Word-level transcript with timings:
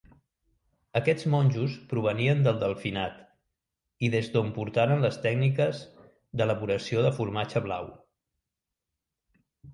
Aquests 0.99 1.25
monjos 1.33 1.75
provenien 1.91 2.41
del 2.47 2.57
Delfinat 2.63 3.19
i 4.07 4.09
des 4.15 4.31
d'on 4.37 4.49
portaren 4.57 5.05
les 5.05 5.21
tècniques 5.27 5.83
d'elaboració 6.43 7.07
de 7.09 7.15
formatge 7.21 7.65
blau. 7.69 7.93